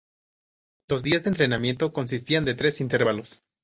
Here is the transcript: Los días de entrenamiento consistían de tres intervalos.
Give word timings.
Los 0.89 1.03
días 1.03 1.21
de 1.25 1.29
entrenamiento 1.29 1.93
consistían 1.93 2.43
de 2.43 2.55
tres 2.55 2.81
intervalos. 2.81 3.43